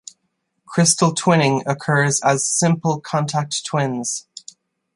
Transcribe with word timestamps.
Crystal 0.65 1.13
twinning 1.13 1.61
occurs 1.67 2.19
as 2.23 2.43
simple 2.47 2.99
contact 3.01 3.63
twins. 3.63 4.25